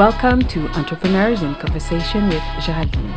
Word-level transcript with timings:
Welcome 0.00 0.40
to 0.48 0.66
Entrepreneurs 0.78 1.42
in 1.42 1.54
Conversation 1.56 2.26
with 2.28 2.42
Geraldine. 2.64 3.14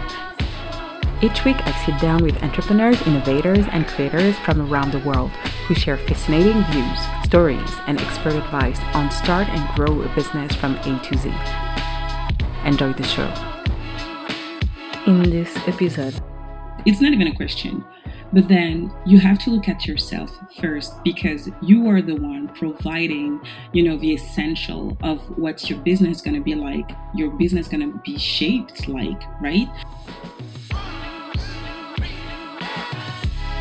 Each 1.21 1.45
week, 1.45 1.55
I 1.65 1.71
sit 1.85 1.97
down 2.01 2.21
with 2.21 2.43
entrepreneurs, 2.43 3.01
innovators, 3.07 3.65
and 3.71 3.87
creators 3.87 4.37
from 4.39 4.69
around 4.69 4.91
the 4.91 4.99
world 4.99 5.31
who 5.65 5.75
share 5.75 5.95
fascinating 5.95 6.61
views, 6.71 6.99
stories, 7.23 7.73
and 7.87 8.01
expert 8.01 8.33
advice 8.33 8.81
on 8.95 9.09
start 9.11 9.47
and 9.47 9.75
grow 9.77 10.01
a 10.01 10.13
business 10.13 10.53
from 10.55 10.75
A 10.75 10.99
to 11.05 11.17
Z. 11.17 11.33
Enjoy 12.65 12.91
the 12.91 13.03
show. 13.03 13.31
In 15.07 15.23
this 15.23 15.55
episode, 15.65 16.15
it's 16.85 16.99
not 16.99 17.13
even 17.13 17.27
a 17.27 17.33
question. 17.33 17.85
But 18.33 18.47
then 18.47 18.91
you 19.05 19.19
have 19.19 19.37
to 19.43 19.51
look 19.51 19.69
at 19.69 19.85
yourself 19.85 20.35
first 20.59 21.03
because 21.03 21.49
you 21.61 21.87
are 21.87 22.01
the 22.01 22.15
one 22.15 22.47
providing, 22.47 23.39
you 23.73 23.83
know, 23.83 23.95
the 23.95 24.13
essential 24.15 24.97
of 25.03 25.19
what 25.37 25.69
your 25.69 25.77
business 25.79 26.17
is 26.17 26.21
going 26.23 26.35
to 26.35 26.41
be 26.41 26.55
like, 26.55 26.91
your 27.13 27.29
business 27.29 27.67
is 27.67 27.71
going 27.71 27.91
to 27.91 27.99
be 27.99 28.17
shaped 28.17 28.87
like, 28.87 29.21
right? 29.39 29.67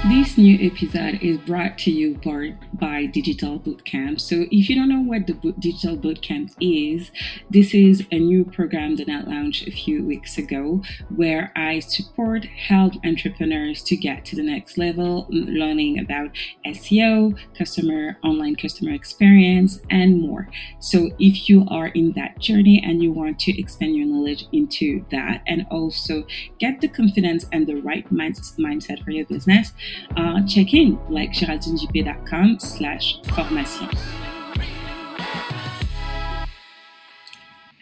This 0.09 0.37
new 0.37 0.59
episode 0.61 1.23
is 1.23 1.39
brought 1.39 1.79
to 1.79 1.93
you 1.93 2.17
by, 2.17 2.57
by 2.73 3.07
Digital 3.07 3.61
Bootcamp. 3.61 4.21
So, 4.21 4.47
if 4.51 4.69
you 4.69 4.75
don't 4.75 4.89
know 4.89 5.01
what 5.01 5.29
the 5.29 5.35
Bo- 5.35 5.53
Digital 5.53 5.97
Bootcamp 5.97 6.51
is, 6.61 7.13
this 7.49 7.73
is 7.73 8.05
a 8.11 8.19
new 8.19 8.45
program 8.45 8.97
that 8.97 9.09
I 9.09 9.21
launched 9.21 9.69
a 9.69 9.71
few 9.71 10.05
weeks 10.05 10.39
ago 10.39 10.83
where 11.15 11.53
I 11.55 11.79
support, 11.79 12.47
help 12.47 12.95
entrepreneurs 13.05 13.81
to 13.85 13.97
get 13.97 14.25
to 14.25 14.35
the 14.35 14.43
next 14.43 14.77
level, 14.77 15.29
learning 15.31 16.01
about 16.01 16.33
SEO, 16.67 17.39
customer, 17.57 18.19
online 18.25 18.57
customer 18.57 18.91
experience, 18.91 19.79
and 19.89 20.21
more. 20.21 20.49
So, 20.81 21.13
if 21.21 21.49
you 21.49 21.65
are 21.69 21.87
in 21.87 22.11
that 22.15 22.41
journey 22.41 22.83
and 22.85 23.05
you 23.05 23.13
want 23.13 23.39
to 23.41 23.57
expand 23.57 23.95
your 23.95 24.07
knowledge 24.07 24.49
into 24.51 25.05
that 25.13 25.43
and 25.47 25.65
also 25.71 26.27
get 26.59 26.81
the 26.81 26.89
confidence 26.89 27.47
and 27.53 27.69
the 27.69 27.77
right 27.77 28.13
mindset 28.13 29.05
for 29.05 29.13
your 29.13 29.27
business, 29.27 29.73
uh, 30.17 30.45
check 30.47 30.75
in 30.75 30.99
like 31.09 31.33
geraldinejp.com 31.33 32.59
slash 32.59 33.21
formation. 33.35 33.89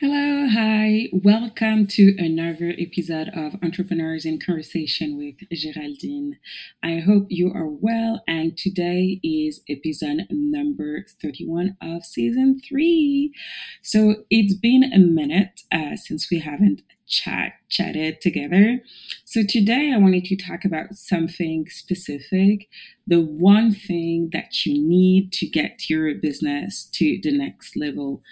Hello, 0.03 0.49
hi, 0.49 1.11
welcome 1.13 1.87
to 1.89 2.15
another 2.17 2.73
episode 2.79 3.29
of 3.35 3.63
Entrepreneurs 3.63 4.25
in 4.25 4.41
Conversation 4.41 5.19
with 5.19 5.47
Geraldine. 5.53 6.39
I 6.83 7.01
hope 7.01 7.27
you 7.29 7.53
are 7.53 7.69
well, 7.69 8.23
and 8.27 8.57
today 8.57 9.21
is 9.23 9.61
episode 9.69 10.23
number 10.31 11.05
31 11.21 11.77
of 11.83 12.03
season 12.07 12.59
three. 12.67 13.35
So 13.83 14.25
it's 14.31 14.55
been 14.55 14.85
a 14.85 14.99
minute 14.99 15.61
uh, 15.71 15.97
since 15.97 16.31
we 16.31 16.39
haven't 16.39 16.81
chat 17.11 17.53
chatted 17.69 18.21
together. 18.21 18.81
So 19.25 19.43
today 19.47 19.93
I 19.95 19.99
wanted 19.99 20.25
to 20.27 20.37
talk 20.37 20.65
about 20.65 20.95
something 20.95 21.67
specific, 21.69 22.69
the 23.07 23.21
one 23.21 23.73
thing 23.73 24.31
that 24.33 24.65
you 24.65 24.81
need 24.81 25.33
to 25.35 25.47
get 25.47 25.91
your 25.91 26.15
business 26.15 26.89
to 26.95 27.19
the 27.23 27.37
next 27.37 27.77
level. 27.77 28.23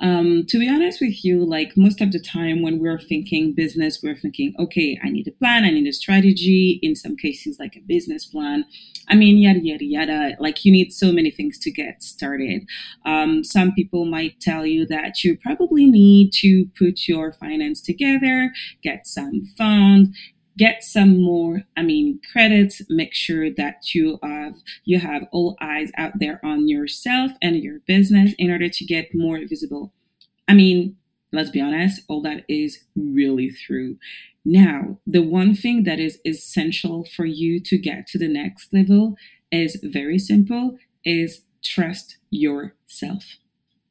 Um, 0.00 0.44
to 0.46 0.58
be 0.58 0.68
honest 0.68 1.00
with 1.00 1.24
you, 1.24 1.44
like 1.44 1.76
most 1.76 2.00
of 2.00 2.12
the 2.12 2.20
time 2.20 2.62
when 2.62 2.78
we're 2.78 3.00
thinking 3.00 3.52
business, 3.52 4.00
we're 4.02 4.16
thinking, 4.16 4.54
okay, 4.58 4.98
I 5.02 5.10
need 5.10 5.26
a 5.26 5.32
plan, 5.32 5.64
I 5.64 5.70
need 5.70 5.88
a 5.88 5.92
strategy, 5.92 6.78
in 6.82 6.94
some 6.94 7.16
cases, 7.16 7.58
like 7.58 7.76
a 7.76 7.80
business 7.80 8.24
plan. 8.24 8.64
I 9.08 9.16
mean, 9.16 9.38
yada, 9.38 9.60
yada, 9.60 9.84
yada. 9.84 10.36
Like 10.38 10.64
you 10.64 10.70
need 10.70 10.92
so 10.92 11.10
many 11.10 11.30
things 11.30 11.58
to 11.60 11.70
get 11.70 12.02
started. 12.02 12.66
Um, 13.04 13.42
some 13.42 13.72
people 13.72 14.04
might 14.04 14.40
tell 14.40 14.66
you 14.66 14.86
that 14.86 15.24
you 15.24 15.36
probably 15.36 15.86
need 15.86 16.32
to 16.34 16.66
put 16.78 17.08
your 17.08 17.32
finance 17.32 17.80
together, 17.80 18.52
get 18.82 19.06
some 19.06 19.46
fund, 19.56 20.14
get 20.58 20.82
some 20.82 21.22
more 21.22 21.62
i 21.76 21.82
mean 21.82 22.20
credits 22.32 22.82
make 22.90 23.14
sure 23.14 23.48
that 23.50 23.94
you 23.94 24.18
have 24.22 24.56
you 24.84 24.98
have 24.98 25.22
all 25.32 25.56
eyes 25.60 25.90
out 25.96 26.12
there 26.18 26.40
on 26.44 26.68
yourself 26.68 27.30
and 27.40 27.62
your 27.62 27.78
business 27.86 28.34
in 28.38 28.50
order 28.50 28.68
to 28.68 28.84
get 28.84 29.14
more 29.14 29.38
visible. 29.48 29.92
I 30.48 30.54
mean 30.54 30.96
let's 31.32 31.50
be 31.50 31.60
honest 31.60 32.02
all 32.08 32.22
that 32.22 32.44
is 32.48 32.84
really 32.96 33.50
true 33.50 33.96
now 34.44 34.98
the 35.06 35.22
one 35.22 35.54
thing 35.54 35.84
that 35.84 36.00
is 36.00 36.18
essential 36.26 37.04
for 37.04 37.26
you 37.26 37.60
to 37.60 37.78
get 37.78 38.06
to 38.08 38.18
the 38.18 38.28
next 38.28 38.72
level 38.72 39.16
is 39.52 39.78
very 39.82 40.18
simple 40.18 40.76
is 41.04 41.42
trust 41.62 42.16
yourself 42.30 43.24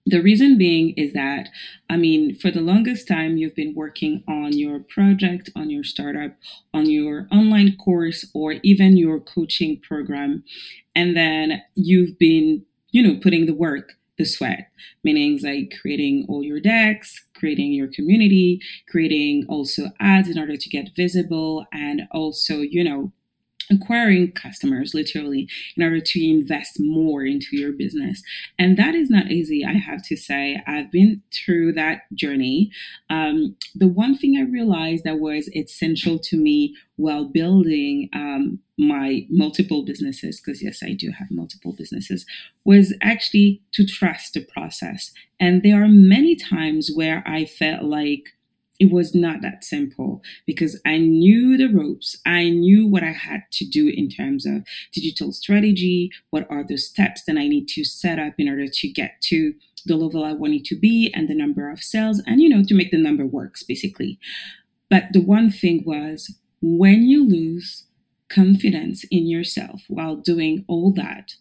the 0.09 0.21
reason 0.21 0.57
being 0.57 0.93
is 0.95 1.13
that, 1.13 1.49
I 1.89 1.97
mean, 1.97 2.35
for 2.35 2.49
the 2.49 2.61
longest 2.61 3.07
time, 3.07 3.37
you've 3.37 3.55
been 3.55 3.75
working 3.75 4.23
on 4.27 4.53
your 4.53 4.79
project, 4.79 5.49
on 5.55 5.69
your 5.69 5.83
startup, 5.83 6.35
on 6.73 6.89
your 6.89 7.27
online 7.31 7.75
course, 7.77 8.25
or 8.33 8.53
even 8.63 8.97
your 8.97 9.19
coaching 9.19 9.81
program. 9.81 10.43
And 10.95 11.15
then 11.15 11.61
you've 11.75 12.17
been, 12.17 12.65
you 12.91 13.03
know, 13.03 13.19
putting 13.21 13.45
the 13.45 13.53
work, 13.53 13.93
the 14.17 14.25
sweat, 14.25 14.71
meaning 15.03 15.39
like 15.43 15.77
creating 15.81 16.25
all 16.29 16.41
your 16.41 16.59
decks, 16.59 17.23
creating 17.35 17.73
your 17.73 17.87
community, 17.87 18.61
creating 18.89 19.45
also 19.49 19.91
ads 19.99 20.29
in 20.29 20.39
order 20.39 20.55
to 20.57 20.69
get 20.69 20.95
visible, 20.95 21.65
and 21.71 22.03
also, 22.11 22.61
you 22.61 22.83
know, 22.83 23.11
acquiring 23.71 24.31
customers 24.31 24.93
literally 24.93 25.47
in 25.75 25.83
order 25.83 25.99
to 25.99 26.25
invest 26.25 26.77
more 26.79 27.25
into 27.25 27.47
your 27.51 27.71
business. 27.71 28.21
And 28.57 28.77
that 28.77 28.95
is 28.95 29.09
not 29.09 29.31
easy 29.31 29.65
i 29.65 29.73
have 29.73 30.03
to 30.03 30.15
say. 30.15 30.61
I've 30.67 30.91
been 30.91 31.21
through 31.33 31.73
that 31.73 32.01
journey. 32.13 32.71
Um, 33.09 33.55
the 33.75 33.87
one 33.87 34.17
thing 34.17 34.37
i 34.37 34.49
realized 34.49 35.03
that 35.03 35.19
was 35.19 35.49
essential 35.55 36.19
to 36.19 36.37
me 36.37 36.75
while 36.95 37.25
building 37.25 38.09
um, 38.13 38.59
my 38.77 39.25
multiple 39.29 39.83
businesses 39.83 40.39
because 40.39 40.63
yes 40.63 40.81
i 40.83 40.93
do 40.93 41.11
have 41.11 41.27
multiple 41.31 41.73
businesses 41.73 42.25
was 42.63 42.93
actually 43.01 43.61
to 43.71 43.85
trust 43.85 44.33
the 44.33 44.45
process. 44.45 45.11
And 45.39 45.63
there 45.63 45.81
are 45.83 45.87
many 45.87 46.35
times 46.35 46.91
where 46.93 47.23
i 47.25 47.45
felt 47.45 47.83
like 47.83 48.36
it 48.79 48.91
was 48.91 49.15
not 49.15 49.41
that 49.41 49.63
simple 49.63 50.21
because 50.45 50.79
I 50.85 50.97
knew 50.97 51.57
the 51.57 51.67
ropes. 51.67 52.17
I 52.25 52.49
knew 52.49 52.87
what 52.87 53.03
I 53.03 53.11
had 53.11 53.43
to 53.53 53.65
do 53.65 53.87
in 53.87 54.09
terms 54.09 54.45
of 54.45 54.65
digital 54.93 55.31
strategy, 55.31 56.11
what 56.29 56.45
are 56.49 56.63
the 56.63 56.77
steps 56.77 57.23
that 57.25 57.37
I 57.37 57.47
need 57.47 57.67
to 57.69 57.83
set 57.83 58.19
up 58.19 58.33
in 58.37 58.47
order 58.47 58.67
to 58.67 58.87
get 58.87 59.21
to 59.23 59.53
the 59.85 59.95
level 59.95 60.23
I 60.23 60.33
wanted 60.33 60.65
to 60.65 60.75
be 60.75 61.11
and 61.15 61.27
the 61.27 61.35
number 61.35 61.71
of 61.71 61.81
sales 61.81 62.21
and, 62.27 62.41
you 62.41 62.49
know, 62.49 62.63
to 62.63 62.75
make 62.75 62.91
the 62.91 63.01
number 63.01 63.25
works 63.25 63.63
basically. 63.63 64.19
But 64.89 65.05
the 65.13 65.21
one 65.21 65.49
thing 65.49 65.83
was 65.85 66.35
when 66.61 67.03
you 67.03 67.27
lose 67.27 67.85
confidence 68.29 69.05
in 69.09 69.27
yourself 69.27 69.83
while 69.87 70.15
doing 70.15 70.65
all 70.67 70.91
that, 70.93 71.33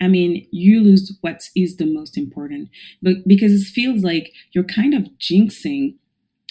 I 0.00 0.08
mean, 0.08 0.46
you 0.50 0.82
lose 0.82 1.16
what 1.22 1.48
is 1.56 1.76
the 1.76 1.86
most 1.86 2.18
important, 2.18 2.68
but 3.02 3.26
because 3.26 3.52
it 3.52 3.64
feels 3.64 4.02
like 4.02 4.32
you're 4.52 4.64
kind 4.64 4.92
of 4.92 5.08
jinxing 5.18 5.94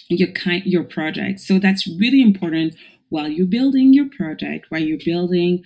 your 0.10 0.32
kind 0.32 0.64
your 0.66 0.84
project. 0.84 1.40
So 1.40 1.60
that's 1.60 1.88
really 1.88 2.22
important 2.22 2.76
while 3.10 3.28
you're 3.28 3.48
building 3.48 3.94
your 3.94 4.10
project, 4.10 4.68
while 4.70 4.82
you're 4.82 4.98
building 5.04 5.64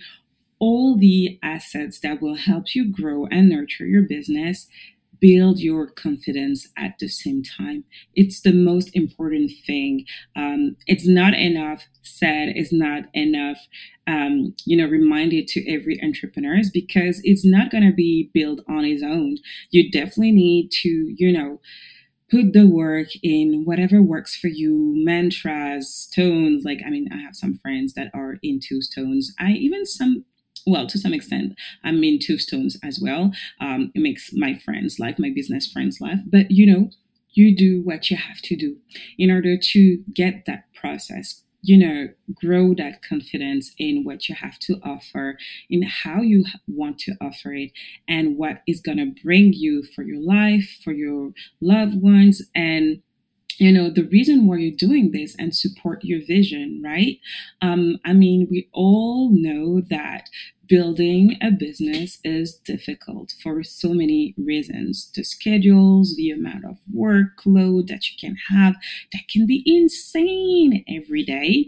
all 0.58 0.96
the 0.96 1.38
assets 1.42 2.00
that 2.00 2.20
will 2.20 2.34
help 2.34 2.74
you 2.74 2.90
grow 2.90 3.26
and 3.26 3.48
nurture 3.48 3.86
your 3.86 4.02
business 4.02 4.68
build 5.20 5.60
your 5.60 5.86
confidence 5.86 6.68
at 6.76 6.98
the 6.98 7.08
same 7.08 7.42
time. 7.42 7.84
It's 8.14 8.40
the 8.40 8.52
most 8.52 8.90
important 8.94 9.52
thing. 9.66 10.06
Um, 10.34 10.76
it's 10.86 11.06
not 11.06 11.34
enough 11.34 11.86
said, 12.02 12.52
it's 12.56 12.72
not 12.72 13.04
enough, 13.14 13.58
um, 14.06 14.54
you 14.64 14.76
know, 14.76 14.86
reminded 14.86 15.46
to 15.48 15.72
every 15.72 16.02
entrepreneur 16.02 16.60
because 16.72 17.20
it's 17.22 17.44
not 17.44 17.70
going 17.70 17.86
to 17.86 17.92
be 17.92 18.30
built 18.34 18.60
on 18.68 18.84
its 18.84 19.02
own. 19.02 19.36
You 19.70 19.90
definitely 19.90 20.32
need 20.32 20.70
to, 20.82 20.88
you 20.88 21.32
know, 21.32 21.60
put 22.30 22.52
the 22.52 22.66
work 22.66 23.08
in 23.22 23.62
whatever 23.64 24.00
works 24.02 24.36
for 24.36 24.48
you 24.48 24.94
mantras 25.04 25.92
stones 25.92 26.64
like 26.64 26.80
i 26.86 26.90
mean 26.90 27.08
i 27.12 27.16
have 27.16 27.34
some 27.34 27.58
friends 27.58 27.94
that 27.94 28.10
are 28.14 28.36
into 28.42 28.80
stones 28.80 29.32
i 29.38 29.50
even 29.52 29.84
some 29.84 30.24
well 30.66 30.86
to 30.86 30.98
some 30.98 31.12
extent 31.14 31.54
i'm 31.84 32.02
into 32.04 32.38
stones 32.38 32.76
as 32.82 33.00
well. 33.00 33.32
Um, 33.60 33.92
it 33.94 34.00
makes 34.00 34.30
my 34.32 34.54
friends 34.54 34.98
life 34.98 35.18
my 35.18 35.30
business 35.34 35.70
friends 35.70 36.00
life. 36.00 36.20
But 36.26 36.50
you 36.50 36.66
know 36.66 36.90
you 37.32 37.56
do 37.56 37.80
what 37.82 38.10
you 38.10 38.16
have 38.16 38.40
to 38.42 38.56
do 38.56 38.76
in 39.18 39.30
order 39.30 39.56
to 39.56 39.98
get 40.12 40.44
that 40.46 40.64
process 40.74 41.42
you 41.62 41.76
know, 41.76 42.08
grow 42.34 42.74
that 42.74 43.02
confidence 43.02 43.72
in 43.78 44.04
what 44.04 44.28
you 44.28 44.34
have 44.34 44.58
to 44.60 44.80
offer, 44.84 45.38
in 45.68 45.82
how 45.82 46.22
you 46.22 46.44
want 46.66 46.98
to 47.00 47.12
offer 47.20 47.52
it, 47.52 47.72
and 48.08 48.36
what 48.36 48.62
is 48.66 48.80
going 48.80 48.98
to 48.98 49.22
bring 49.22 49.52
you 49.52 49.82
for 49.82 50.02
your 50.02 50.20
life, 50.20 50.78
for 50.82 50.92
your 50.92 51.32
loved 51.60 52.00
ones, 52.00 52.42
and 52.54 53.02
you 53.60 53.72
know 53.72 53.90
the 53.90 54.04
reason 54.04 54.46
why 54.46 54.56
you're 54.58 54.76
doing 54.76 55.12
this 55.12 55.36
and 55.38 55.54
support 55.54 56.04
your 56.04 56.20
vision 56.24 56.82
right? 56.84 57.18
Um, 57.62 57.98
i 58.04 58.12
mean 58.12 58.48
we 58.50 58.68
all 58.72 59.30
know 59.32 59.80
that 59.90 60.28
building 60.68 61.36
a 61.42 61.50
business 61.50 62.18
is 62.22 62.54
difficult 62.54 63.34
for 63.42 63.60
so 63.64 63.92
many 63.92 64.34
reasons. 64.38 65.10
The 65.16 65.24
schedules 65.24 66.14
the 66.16 66.30
amount 66.30 66.64
of 66.64 66.76
workload 66.94 67.88
that 67.88 68.08
you 68.10 68.16
can 68.20 68.36
have 68.50 68.76
that 69.12 69.22
can 69.28 69.46
be 69.46 69.64
insane 69.66 70.84
every 70.88 71.24
day. 71.24 71.66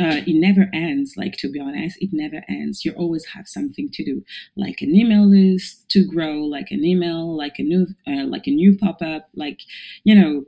Uh, 0.00 0.22
it 0.26 0.34
never 0.34 0.68
ends 0.74 1.14
like 1.16 1.36
to 1.36 1.48
be 1.48 1.60
honest 1.60 1.98
it 2.00 2.10
never 2.12 2.42
ends. 2.48 2.84
You 2.84 2.92
always 2.92 3.26
have 3.26 3.46
something 3.46 3.88
to 3.90 4.04
do 4.04 4.24
like 4.56 4.82
an 4.82 4.94
email 4.94 5.24
list 5.28 5.88
to 5.90 6.04
grow 6.04 6.38
like 6.40 6.70
an 6.72 6.84
email 6.84 7.36
like 7.36 7.58
a 7.60 7.62
new 7.62 7.86
uh, 8.06 8.24
like 8.26 8.48
a 8.48 8.50
new 8.50 8.76
pop-up 8.76 9.28
like 9.36 9.60
you 10.02 10.14
know 10.14 10.44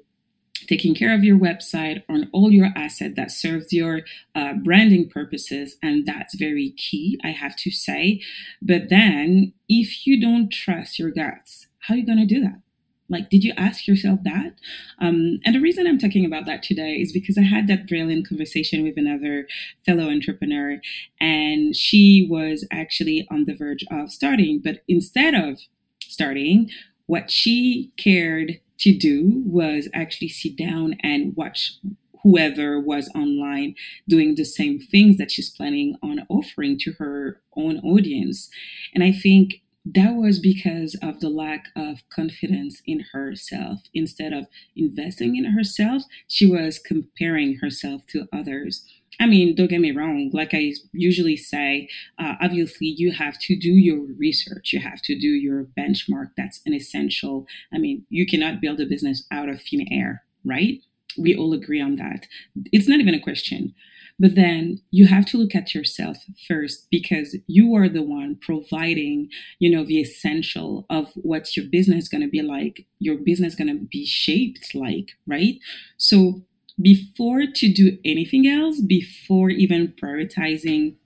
taking 0.69 0.95
care 0.95 1.15
of 1.15 1.25
your 1.25 1.39
website 1.39 2.03
on 2.09 2.29
all 2.33 2.51
your 2.51 2.69
asset 2.77 3.17
that 3.17 3.31
serves 3.31 3.73
your 3.73 4.03
uh, 4.35 4.55
branding 4.55 5.09
purposes 5.09 5.77
and 5.83 6.07
that's 6.07 6.35
very 6.35 6.71
key 6.71 7.19
i 7.25 7.29
have 7.29 7.57
to 7.57 7.71
say. 7.71 8.21
But 8.61 8.89
then 8.89 9.53
if 9.69 10.07
you 10.07 10.21
don't 10.21 10.51
trust 10.51 10.99
your 10.99 11.11
guts 11.11 11.67
how 11.81 11.95
are 11.95 11.99
you 11.99 12.07
going 12.07 12.19
to 12.19 12.27
do 12.27 12.41
that? 12.41 12.61
Like 13.09 13.31
did 13.31 13.45
you 13.45 13.53
ask 13.57 13.87
yourself 13.87 14.21
that? 14.25 14.55
Um, 15.01 15.39
and 15.45 15.55
the 15.55 15.61
reason 15.61 15.87
i'm 15.87 15.99
talking 15.99 16.27
about 16.27 16.47
that 16.47 16.63
today 16.63 16.95
is 16.95 17.13
because 17.13 17.39
i 17.39 17.43
had 17.43 17.69
that 17.69 17.87
brilliant 17.89 18.29
conversation 18.29 18.83
with 18.83 18.97
another 18.97 19.47
fellow 19.85 20.11
entrepreneur 20.11 20.81
and 21.21 21.77
she 21.77 22.27
was 22.29 22.67
actually 22.73 23.27
on 23.31 23.45
the 23.45 23.55
verge 23.55 23.85
of 23.91 24.11
starting. 24.11 24.61
But 24.63 24.83
instead 24.89 25.35
of 25.35 25.61
starting 26.01 26.71
what 27.07 27.31
she 27.31 27.93
cared 27.97 28.61
to 28.79 28.97
do 28.97 29.43
was 29.47 29.89
actually 29.95 30.29
sit 30.29 30.57
down 30.57 30.97
and 31.03 31.37
watch 31.37 31.75
whoever 32.23 32.81
was 32.81 33.09
online 33.15 33.75
doing 34.09 34.35
the 34.35 34.45
same 34.45 34.79
things 34.79 35.17
that 35.17 35.31
she's 35.31 35.51
planning 35.51 35.97
on 36.03 36.27
offering 36.29 36.79
to 36.79 36.93
her 36.99 37.41
own 37.57 37.79
audience. 37.81 38.51
And 38.95 39.05
I 39.05 39.13
think 39.13 39.63
that 39.85 40.17
was 40.17 40.41
because 40.41 40.97
of 41.01 41.21
the 41.21 41.29
lack 41.29 41.69
of 41.77 42.03
confidence 42.11 42.83
in 42.85 43.05
herself. 43.13 43.83
Instead 43.95 44.33
of 44.33 44.49
investing 44.75 45.37
in 45.37 45.53
herself, 45.53 46.03
she 46.27 46.47
was 46.47 46.81
comparing 46.81 47.59
herself 47.59 48.03
to 48.09 48.27
others. 48.33 48.85
I 49.21 49.27
mean, 49.27 49.55
don't 49.55 49.69
get 49.69 49.81
me 49.81 49.93
wrong. 49.93 50.31
Like 50.33 50.53
I 50.53 50.75
usually 50.93 51.37
say, 51.37 51.89
uh, 52.19 52.35
obviously, 52.41 52.95
you 52.99 53.13
have 53.13 53.39
to 53.41 53.57
do 53.57 53.71
your 53.71 54.07
research. 54.19 54.73
You 54.73 54.81
have 54.81 55.01
to 55.03 55.19
do 55.19 55.29
your 55.29 55.65
benchmark. 55.79 56.31
That's 56.37 56.61
an 56.67 56.75
essential. 56.75 57.47
I 57.73 57.79
mean, 57.79 58.05
you 58.11 58.27
cannot 58.27 58.61
build 58.61 58.81
a 58.81 58.87
business 58.87 59.25
out 59.31 59.49
of 59.49 59.61
thin 59.63 59.87
air, 59.91 60.23
right? 60.45 60.81
We 61.17 61.35
all 61.35 61.53
agree 61.55 61.81
on 61.81 61.97
that. 61.97 62.27
It's 62.73 62.89
not 62.89 63.01
even 63.01 63.15
a 63.15 63.21
question. 63.21 63.75
But 64.19 64.35
then 64.35 64.81
you 64.91 65.07
have 65.09 65.27
to 65.27 65.37
look 65.37 65.55
at 65.55 65.75
yourself 65.75 66.17
first 66.49 66.87
because 66.91 67.37
you 67.47 67.75
are 67.75 67.89
the 67.89 68.03
one 68.03 68.37
providing, 68.41 69.29
you 69.59 69.71
know, 69.71 69.85
the 69.85 70.01
essential 70.01 70.87
of 70.89 71.13
what 71.17 71.55
your 71.57 71.67
business 71.67 72.09
going 72.09 72.23
to 72.23 72.29
be 72.29 72.41
like, 72.41 72.87
your 72.99 73.17
business 73.19 73.55
going 73.55 73.69
to 73.69 73.85
be 73.85 74.07
shaped 74.07 74.75
like, 74.75 75.11
right? 75.27 75.57
So 75.99 76.43
before 76.81 77.45
to 77.55 77.73
do 77.73 77.99
anything 78.05 78.47
else, 78.47 78.81
before 78.81 79.51
even 79.51 79.95
prioritizing 80.01 80.97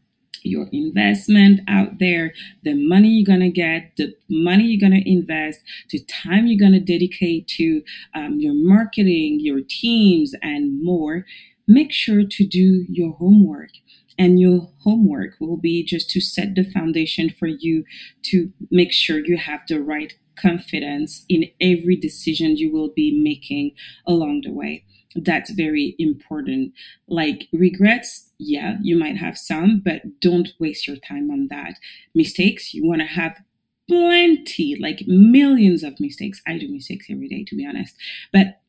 your 0.43 0.69
investment 0.73 1.61
out 1.69 1.99
there, 1.99 2.33
the 2.63 2.75
money 2.75 3.09
you're 3.09 3.27
going 3.27 3.41
to 3.41 3.51
get, 3.51 3.93
the 3.97 4.15
money 4.29 4.65
you're 4.65 4.89
going 4.89 5.01
to 5.01 5.11
invest, 5.11 5.61
the 5.91 6.03
time 6.05 6.47
you're 6.47 6.59
going 6.59 6.73
to 6.73 6.81
dedicate 6.81 7.47
to 7.47 7.83
um, 8.15 8.41
your 8.41 8.55
marketing, 8.55 9.39
your 9.41 9.61
teams, 9.61 10.35
and 10.43 10.83
more, 10.83 11.27
make 11.69 11.93
sure 11.93 12.23
to 12.29 12.47
do 12.47 12.87
your 12.89 13.13
homework. 13.15 13.71
And 14.19 14.39
your 14.39 14.71
homework 14.83 15.37
will 15.41 15.57
be 15.57 15.83
just 15.83 16.11
to 16.11 16.21
set 16.21 16.55
the 16.55 16.65
foundation 16.65 17.31
for 17.31 17.47
you 17.47 17.85
to 18.25 18.53
make 18.71 18.93
sure 18.93 19.25
you 19.25 19.39
have 19.39 19.61
the 19.67 19.81
right 19.81 20.13
confidence 20.37 21.25
in 21.29 21.47
every 21.61 21.97
decision 21.97 22.57
you 22.57 22.71
will 22.71 22.91
be 22.95 23.19
making 23.19 23.73
along 24.07 24.43
the 24.43 24.53
way 24.53 24.85
that's 25.17 25.51
very 25.51 25.97
important. 25.99 26.73
Like 27.09 27.49
regrets, 27.53 28.31
yeah, 28.39 28.77
you 28.83 28.99
might 28.99 29.17
have 29.17 29.37
some, 29.37 29.83
but 29.85 30.21
don't 30.21 30.51
waste 30.59 30.87
your 30.87 30.97
time 30.97 31.31
on 31.31 31.49
that. 31.49 31.75
Mistakes, 32.15 32.73
you 32.75 32.87
want 32.87 33.01
to 33.01 33.07
have 33.07 33.37
plenty, 33.89 34.77
like 34.81 35.03
millions 35.07 35.83
of 35.83 35.99
mistakes. 35.99 36.41
I 36.47 36.59
do 36.59 36.69
mistakes 36.69 37.07
every 37.11 37.29
day, 37.29 37.45
to 37.45 37.57
be 37.57 37.67
honest. 37.67 37.97
But 38.33 38.61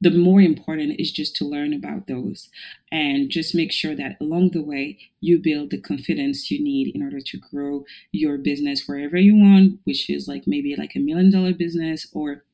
the 0.00 0.10
more 0.10 0.40
important 0.40 1.00
is 1.00 1.10
just 1.10 1.34
to 1.36 1.44
learn 1.44 1.72
about 1.72 2.06
those 2.06 2.50
and 2.92 3.30
just 3.30 3.54
make 3.54 3.72
sure 3.72 3.94
that 3.94 4.16
along 4.20 4.50
the 4.50 4.62
way 4.62 4.98
you 5.20 5.38
build 5.38 5.70
the 5.70 5.80
confidence 5.80 6.50
you 6.50 6.62
need 6.62 6.94
in 6.94 7.02
order 7.02 7.20
to 7.20 7.38
grow 7.38 7.84
your 8.12 8.36
business 8.36 8.86
wherever 8.86 9.16
you 9.16 9.34
want, 9.34 9.80
which 9.84 10.10
is 10.10 10.28
like 10.28 10.46
maybe 10.46 10.76
like 10.76 10.94
a 10.94 11.00
million 11.00 11.30
dollar 11.30 11.54
business 11.54 12.06
or 12.12 12.44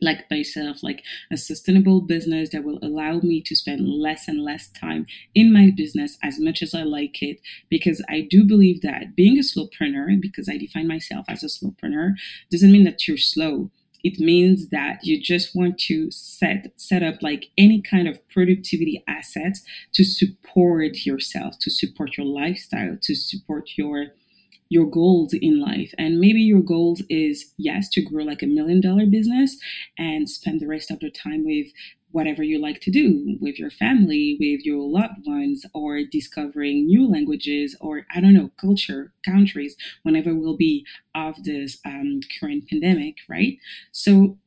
like 0.00 0.30
myself, 0.30 0.82
like 0.82 1.04
a 1.30 1.36
sustainable 1.36 2.00
business 2.00 2.50
that 2.50 2.64
will 2.64 2.78
allow 2.82 3.20
me 3.20 3.42
to 3.42 3.54
spend 3.54 3.86
less 3.86 4.28
and 4.28 4.42
less 4.42 4.68
time 4.68 5.06
in 5.34 5.52
my 5.52 5.70
business 5.74 6.16
as 6.22 6.38
much 6.38 6.62
as 6.62 6.74
I 6.74 6.82
like 6.82 7.22
it. 7.22 7.40
Because 7.68 8.02
I 8.08 8.26
do 8.28 8.44
believe 8.44 8.80
that 8.82 9.14
being 9.14 9.38
a 9.38 9.42
slowpreneur, 9.42 10.20
because 10.20 10.48
I 10.48 10.56
define 10.56 10.88
myself 10.88 11.26
as 11.28 11.42
a 11.42 11.46
slowpreneur, 11.46 12.14
doesn't 12.50 12.72
mean 12.72 12.84
that 12.84 13.06
you're 13.06 13.18
slow. 13.18 13.70
It 14.02 14.18
means 14.18 14.70
that 14.70 15.00
you 15.04 15.20
just 15.20 15.54
want 15.54 15.78
to 15.80 16.10
set 16.10 16.72
set 16.76 17.02
up 17.02 17.22
like 17.22 17.50
any 17.58 17.82
kind 17.82 18.08
of 18.08 18.26
productivity 18.28 19.04
assets 19.06 19.62
to 19.92 20.04
support 20.04 21.04
yourself, 21.04 21.58
to 21.60 21.70
support 21.70 22.16
your 22.16 22.26
lifestyle, 22.26 22.96
to 23.02 23.14
support 23.14 23.72
your 23.76 24.06
your 24.70 24.86
goals 24.86 25.34
in 25.34 25.60
life. 25.60 25.92
And 25.98 26.18
maybe 26.20 26.40
your 26.40 26.62
goals 26.62 27.02
is, 27.10 27.52
yes, 27.58 27.90
to 27.90 28.02
grow 28.02 28.24
like 28.24 28.42
a 28.42 28.46
million 28.46 28.80
dollar 28.80 29.04
business 29.04 29.58
and 29.98 30.30
spend 30.30 30.60
the 30.60 30.68
rest 30.68 30.90
of 30.90 31.00
the 31.00 31.10
time 31.10 31.44
with 31.44 31.66
whatever 32.12 32.42
you 32.42 32.58
like 32.58 32.80
to 32.80 32.90
do 32.90 33.36
with 33.40 33.58
your 33.58 33.70
family, 33.70 34.36
with 34.40 34.64
your 34.64 34.88
loved 34.88 35.26
ones, 35.26 35.64
or 35.74 36.02
discovering 36.02 36.86
new 36.86 37.06
languages, 37.06 37.76
or 37.80 38.06
I 38.14 38.20
don't 38.20 38.34
know, 38.34 38.50
culture, 38.60 39.12
countries, 39.24 39.76
whenever 40.02 40.34
we'll 40.34 40.56
be 40.56 40.84
of 41.14 41.44
this 41.44 41.78
um, 41.84 42.20
current 42.40 42.68
pandemic, 42.68 43.18
right? 43.28 43.58
So, 43.92 44.38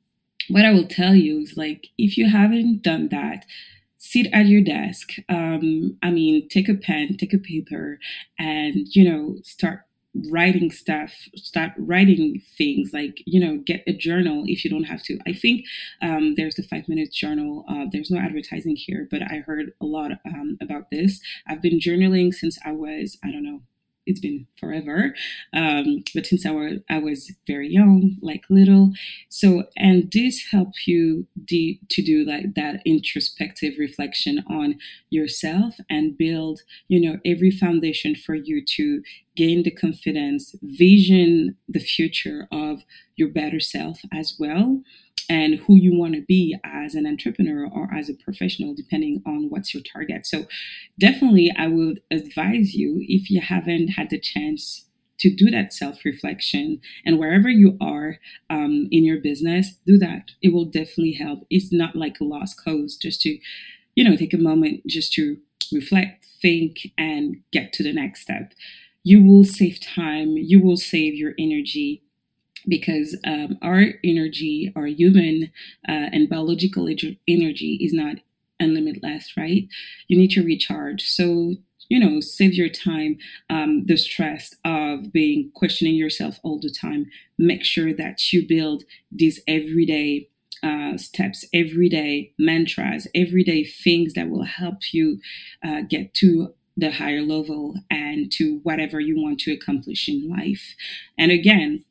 what 0.49 0.65
I 0.65 0.71
will 0.73 0.87
tell 0.87 1.15
you 1.15 1.39
is 1.39 1.55
like, 1.55 1.87
if 1.97 2.17
you 2.17 2.29
haven't 2.29 2.81
done 2.81 3.09
that, 3.09 3.45
sit 3.97 4.27
at 4.33 4.47
your 4.47 4.61
desk. 4.61 5.11
Um, 5.29 5.97
I 6.03 6.11
mean, 6.11 6.49
take 6.49 6.67
a 6.67 6.73
pen, 6.73 7.15
take 7.17 7.33
a 7.33 7.37
paper, 7.37 7.99
and, 8.37 8.87
you 8.93 9.09
know, 9.09 9.37
start 9.43 9.83
writing 10.29 10.69
stuff 10.69 11.11
start 11.35 11.71
writing 11.77 12.39
things 12.57 12.91
like 12.93 13.23
you 13.25 13.39
know 13.39 13.57
get 13.65 13.83
a 13.87 13.93
journal 13.93 14.43
if 14.47 14.63
you 14.63 14.69
don't 14.69 14.83
have 14.83 15.01
to. 15.03 15.17
I 15.25 15.33
think 15.33 15.65
um, 16.01 16.35
there's 16.35 16.55
the 16.55 16.63
five 16.63 16.87
minute 16.87 17.11
journal 17.11 17.65
uh, 17.67 17.85
there's 17.91 18.11
no 18.11 18.19
advertising 18.19 18.75
here 18.75 19.07
but 19.09 19.21
i 19.23 19.37
heard 19.45 19.71
a 19.81 19.85
lot 19.85 20.11
um, 20.25 20.57
about 20.61 20.91
this. 20.91 21.19
I've 21.47 21.61
been 21.61 21.79
journaling 21.79 22.33
since 22.33 22.57
i 22.65 22.71
was 22.71 23.17
i 23.23 23.31
don't 23.31 23.43
know 23.43 23.61
it's 24.05 24.19
been 24.19 24.47
forever. 24.59 25.13
Um, 25.53 26.03
but 26.13 26.25
since 26.25 26.45
I 26.45 26.51
was, 26.51 26.79
I 26.89 26.97
was 26.99 27.31
very 27.47 27.69
young, 27.69 28.17
like 28.21 28.43
little, 28.49 28.91
so 29.29 29.63
and 29.77 30.11
this 30.11 30.45
helps 30.51 30.87
you 30.87 31.27
de- 31.45 31.79
to 31.89 32.01
do 32.01 32.25
like 32.25 32.55
that 32.55 32.81
introspective 32.85 33.75
reflection 33.77 34.43
on 34.49 34.75
yourself 35.09 35.75
and 35.89 36.17
build, 36.17 36.61
you 36.87 36.99
know, 36.99 37.19
every 37.25 37.51
foundation 37.51 38.15
for 38.15 38.35
you 38.35 38.63
to 38.75 39.01
gain 39.35 39.63
the 39.63 39.71
confidence, 39.71 40.55
vision 40.61 41.55
the 41.67 41.79
future 41.79 42.47
of 42.51 42.83
your 43.15 43.29
better 43.29 43.59
self 43.59 44.01
as 44.11 44.35
well 44.39 44.81
and 45.29 45.55
who 45.55 45.77
you 45.77 45.97
want 45.97 46.15
to 46.15 46.21
be 46.21 46.55
as 46.63 46.95
an 46.95 47.05
entrepreneur 47.07 47.65
or 47.65 47.89
as 47.93 48.09
a 48.09 48.13
professional, 48.13 48.73
depending 48.75 49.21
on 49.25 49.49
what's 49.49 49.73
your 49.73 49.83
target. 49.83 50.25
So, 50.27 50.45
definitely, 50.99 51.53
I 51.57 51.67
would 51.67 52.01
advise 52.11 52.75
you 52.75 52.97
if 53.07 53.29
you 53.29 53.41
haven't 53.41 53.89
had 53.89 54.09
the 54.09 54.19
chance 54.19 54.85
to 55.19 55.33
do 55.33 55.49
that 55.51 55.73
self 55.73 56.03
reflection 56.03 56.81
and 57.05 57.17
wherever 57.17 57.49
you 57.49 57.77
are 57.79 58.17
um, 58.49 58.87
in 58.91 59.05
your 59.05 59.19
business, 59.19 59.75
do 59.87 59.97
that. 59.97 60.31
It 60.41 60.53
will 60.53 60.65
definitely 60.65 61.13
help. 61.13 61.45
It's 61.49 61.71
not 61.71 61.95
like 61.95 62.19
a 62.19 62.25
lost 62.25 62.61
cause, 62.61 62.97
just 62.97 63.21
to, 63.21 63.37
you 63.95 64.03
know, 64.03 64.15
take 64.17 64.33
a 64.33 64.37
moment 64.37 64.85
just 64.85 65.13
to 65.13 65.37
reflect, 65.71 66.25
think, 66.41 66.91
and 66.97 67.37
get 67.51 67.71
to 67.73 67.83
the 67.83 67.93
next 67.93 68.21
step. 68.21 68.53
You 69.03 69.23
will 69.23 69.43
save 69.45 69.79
time, 69.81 70.35
you 70.37 70.61
will 70.61 70.77
save 70.77 71.15
your 71.15 71.33
energy 71.39 72.03
because 72.67 73.17
um, 73.25 73.57
our 73.61 73.85
energy, 74.03 74.71
our 74.75 74.85
human 74.85 75.51
uh, 75.87 76.09
and 76.11 76.29
biological 76.29 76.87
energy 77.27 77.77
is 77.81 77.93
not 77.93 78.17
unlimitless, 78.61 79.35
right? 79.37 79.67
You 80.07 80.17
need 80.17 80.31
to 80.31 80.43
recharge. 80.43 81.03
So, 81.03 81.55
you 81.89 81.99
know, 81.99 82.19
save 82.21 82.53
your 82.53 82.69
time, 82.69 83.17
um, 83.49 83.85
the 83.85 83.97
stress 83.97 84.55
of 84.63 85.11
being 85.11 85.51
questioning 85.53 85.95
yourself 85.95 86.39
all 86.43 86.59
the 86.59 86.71
time. 86.71 87.07
Make 87.37 87.63
sure 87.63 87.93
that 87.93 88.31
you 88.31 88.47
build 88.47 88.83
these 89.11 89.41
everyday 89.47 90.29
uh, 90.63 90.97
steps, 90.97 91.45
everyday 91.53 92.31
mantras, 92.39 93.07
everyday 93.13 93.65
things 93.65 94.13
that 94.13 94.29
will 94.29 94.45
help 94.45 94.93
you 94.93 95.19
uh, 95.63 95.81
get 95.81 96.13
to 96.15 96.53
the 96.77 96.91
higher 96.91 97.21
level 97.21 97.75
and 97.91 98.31
to 98.31 98.59
whatever 98.63 98.99
you 98.99 99.21
want 99.21 99.39
to 99.41 99.51
accomplish 99.51 100.07
in 100.07 100.29
life. 100.29 100.73
And 101.17 101.31
again, 101.31 101.83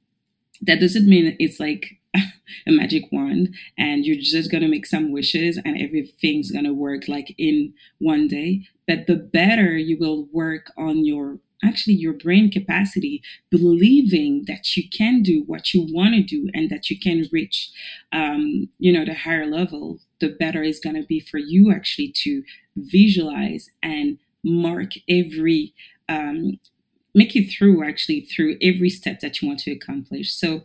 that 0.62 0.80
doesn't 0.80 1.08
mean 1.08 1.36
it's 1.38 1.60
like 1.60 1.98
a 2.14 2.70
magic 2.70 3.04
wand 3.10 3.54
and 3.78 4.04
you're 4.04 4.16
just 4.20 4.50
going 4.50 4.62
to 4.62 4.68
make 4.68 4.86
some 4.86 5.12
wishes 5.12 5.58
and 5.64 5.80
everything's 5.80 6.50
going 6.50 6.64
to 6.64 6.74
work 6.74 7.08
like 7.08 7.34
in 7.38 7.74
one 7.98 8.28
day. 8.28 8.62
But 8.86 9.06
the 9.06 9.16
better 9.16 9.76
you 9.76 9.96
will 9.98 10.26
work 10.32 10.72
on 10.76 11.04
your 11.04 11.38
actually 11.64 11.94
your 11.94 12.12
brain 12.12 12.50
capacity, 12.50 13.22
believing 13.50 14.44
that 14.48 14.76
you 14.76 14.82
can 14.90 15.22
do 15.22 15.44
what 15.46 15.72
you 15.72 15.86
want 15.90 16.12
to 16.14 16.22
do 16.22 16.48
and 16.52 16.68
that 16.70 16.90
you 16.90 16.98
can 16.98 17.28
reach, 17.30 17.70
um, 18.12 18.68
you 18.78 18.92
know, 18.92 19.04
the 19.04 19.14
higher 19.14 19.46
level, 19.46 20.00
the 20.20 20.28
better 20.28 20.62
it's 20.62 20.80
going 20.80 20.96
to 20.96 21.06
be 21.06 21.20
for 21.20 21.38
you 21.38 21.72
actually 21.72 22.12
to 22.16 22.42
visualize 22.76 23.70
and 23.82 24.18
mark 24.44 24.90
every 25.08 25.72
um, 26.08 26.58
make 27.14 27.36
it 27.36 27.50
through 27.50 27.86
actually 27.86 28.20
through 28.22 28.56
every 28.62 28.88
step 28.88 29.20
that 29.20 29.40
you 29.40 29.48
want 29.48 29.60
to 29.60 29.72
accomplish. 29.72 30.32
So 30.32 30.62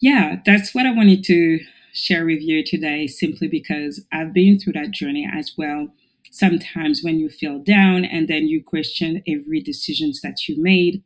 yeah 0.00 0.36
that's 0.46 0.74
what 0.74 0.86
i 0.86 0.92
wanted 0.92 1.24
to 1.24 1.58
share 1.92 2.24
with 2.24 2.40
you 2.40 2.64
today 2.64 3.06
simply 3.06 3.48
because 3.48 4.00
i've 4.12 4.32
been 4.32 4.58
through 4.58 4.72
that 4.72 4.90
journey 4.90 5.28
as 5.32 5.52
well. 5.56 5.88
Sometimes 6.30 7.02
when 7.02 7.18
you 7.18 7.28
feel 7.30 7.58
down 7.58 8.04
and 8.04 8.28
then 8.28 8.46
you 8.46 8.62
question 8.62 9.22
every 9.26 9.60
decisions 9.60 10.20
that 10.20 10.46
you 10.46 10.62
made 10.62 11.02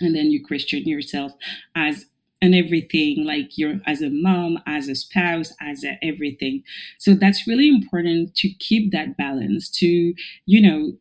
and 0.00 0.14
then 0.14 0.30
you 0.30 0.44
question 0.44 0.86
yourself 0.86 1.32
as 1.74 2.06
and 2.40 2.54
everything 2.54 3.24
like 3.24 3.58
you're 3.58 3.80
as 3.86 4.00
a 4.00 4.10
mom 4.10 4.60
as 4.66 4.88
a 4.88 4.94
spouse 4.94 5.52
as 5.60 5.84
a 5.84 5.98
everything. 6.04 6.62
So 6.98 7.14
that's 7.14 7.48
really 7.48 7.68
important 7.68 8.36
to 8.36 8.48
keep 8.50 8.92
that 8.92 9.16
balance 9.16 9.68
to 9.70 10.14
you 10.46 10.60
know 10.60 10.92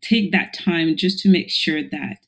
take 0.00 0.32
that 0.32 0.54
time 0.54 0.96
just 0.96 1.18
to 1.20 1.28
make 1.28 1.50
sure 1.50 1.82
that 1.82 2.18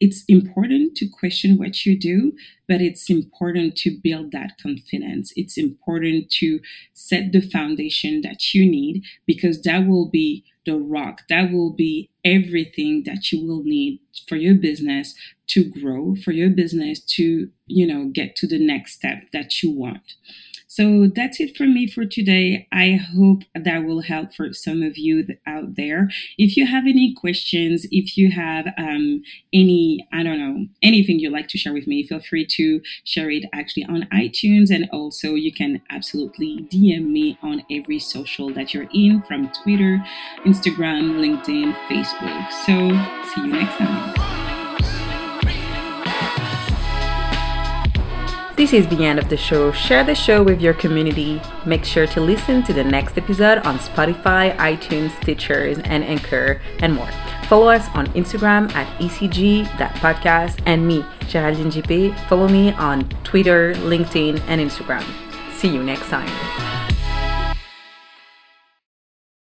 it's 0.00 0.24
important 0.28 0.96
to 0.96 1.08
question 1.08 1.56
what 1.56 1.86
you 1.86 1.98
do, 1.98 2.32
but 2.68 2.80
it's 2.80 3.08
important 3.08 3.76
to 3.76 3.96
build 4.02 4.32
that 4.32 4.52
confidence. 4.62 5.32
It's 5.36 5.56
important 5.56 6.30
to 6.40 6.60
set 6.92 7.32
the 7.32 7.40
foundation 7.40 8.20
that 8.22 8.54
you 8.54 8.68
need 8.70 9.04
because 9.26 9.62
that 9.62 9.86
will 9.86 10.08
be 10.08 10.44
the 10.66 10.76
rock, 10.76 11.22
that 11.28 11.52
will 11.52 11.72
be 11.72 12.10
everything 12.24 13.02
that 13.04 13.30
you 13.30 13.46
will 13.46 13.62
need 13.62 14.00
for 14.26 14.36
your 14.36 14.54
business 14.54 15.14
to 15.48 15.64
grow, 15.64 16.16
for 16.16 16.32
your 16.32 16.50
business 16.50 17.00
to, 17.00 17.50
you 17.66 17.86
know, 17.86 18.06
get 18.06 18.34
to 18.36 18.46
the 18.46 18.58
next 18.58 18.94
step 18.94 19.24
that 19.32 19.62
you 19.62 19.70
want. 19.70 20.14
So 20.74 21.06
that's 21.06 21.38
it 21.38 21.56
for 21.56 21.68
me 21.68 21.86
for 21.86 22.04
today. 22.04 22.66
I 22.72 22.98
hope 23.14 23.42
that 23.54 23.84
will 23.84 24.00
help 24.00 24.34
for 24.34 24.52
some 24.52 24.82
of 24.82 24.98
you 24.98 25.24
out 25.46 25.76
there. 25.76 26.10
If 26.36 26.56
you 26.56 26.66
have 26.66 26.82
any 26.82 27.14
questions, 27.14 27.86
if 27.92 28.16
you 28.16 28.32
have 28.32 28.66
um, 28.76 29.22
any, 29.52 30.04
I 30.12 30.24
don't 30.24 30.40
know, 30.40 30.66
anything 30.82 31.20
you'd 31.20 31.32
like 31.32 31.46
to 31.50 31.58
share 31.58 31.72
with 31.72 31.86
me, 31.86 32.02
feel 32.04 32.18
free 32.18 32.44
to 32.56 32.80
share 33.04 33.30
it 33.30 33.44
actually 33.52 33.84
on 33.84 34.08
iTunes. 34.12 34.74
And 34.74 34.88
also, 34.90 35.34
you 35.34 35.52
can 35.52 35.80
absolutely 35.90 36.66
DM 36.72 37.06
me 37.06 37.38
on 37.40 37.62
every 37.70 38.00
social 38.00 38.52
that 38.54 38.74
you're 38.74 38.88
in 38.92 39.22
from 39.22 39.52
Twitter, 39.62 40.04
Instagram, 40.44 41.20
LinkedIn, 41.20 41.72
Facebook. 41.86 42.50
So, 42.66 42.88
see 43.32 43.42
you 43.42 43.52
next 43.52 43.76
time. 43.76 44.43
This 48.56 48.72
is 48.72 48.86
the 48.86 49.04
end 49.04 49.18
of 49.18 49.28
the 49.28 49.36
show. 49.36 49.72
Share 49.72 50.04
the 50.04 50.14
show 50.14 50.40
with 50.40 50.60
your 50.60 50.74
community. 50.74 51.42
Make 51.66 51.84
sure 51.84 52.06
to 52.06 52.20
listen 52.20 52.62
to 52.62 52.72
the 52.72 52.84
next 52.84 53.18
episode 53.18 53.58
on 53.58 53.78
Spotify, 53.78 54.56
iTunes, 54.58 55.10
Stitchers, 55.20 55.82
and 55.84 56.04
Anchor, 56.04 56.60
and 56.78 56.94
more. 56.94 57.10
Follow 57.48 57.68
us 57.68 57.88
on 57.94 58.06
Instagram 58.14 58.72
at 58.76 58.86
ecg.podcast 59.00 60.62
and 60.66 60.86
me, 60.86 61.04
Geraldine 61.26 61.72
JP. 61.72 62.28
Follow 62.28 62.46
me 62.46 62.72
on 62.74 63.08
Twitter, 63.24 63.74
LinkedIn, 63.74 64.40
and 64.46 64.60
Instagram. 64.60 65.04
See 65.52 65.68
you 65.68 65.82
next 65.82 66.08
time. 66.08 66.73